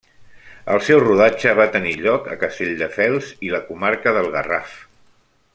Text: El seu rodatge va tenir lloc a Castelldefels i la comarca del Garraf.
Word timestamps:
El 0.75 0.79
seu 0.85 1.01
rodatge 1.03 1.53
va 1.59 1.67
tenir 1.75 1.93
lloc 2.07 2.27
a 2.31 2.39
Castelldefels 2.45 3.31
i 3.49 3.55
la 3.57 3.63
comarca 3.71 4.19
del 4.21 4.33
Garraf. 4.39 4.77